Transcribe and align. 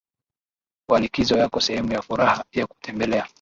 wa 0.89 0.99
likizo 0.99 1.37
yako 1.37 1.59
Sehemu 1.61 1.91
ya 1.91 2.01
furaha 2.01 2.43
ya 2.51 2.67
kutembelea 2.67 3.27